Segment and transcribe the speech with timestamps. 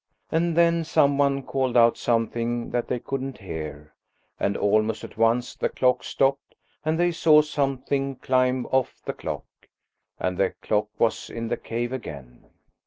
[0.31, 3.93] And then some one called out something that they couldn't hear,
[4.39, 9.45] and almost at once the clock stopped, and they saw something climb off the clock.
[10.19, 12.45] And the clock was in the cave again.